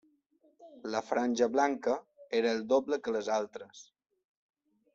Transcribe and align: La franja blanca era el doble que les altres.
La 0.95 1.01
franja 1.09 1.49
blanca 1.57 1.93
era 2.39 2.55
el 2.57 2.63
doble 2.73 2.99
que 3.05 3.15
les 3.17 3.29
altres. 3.35 3.85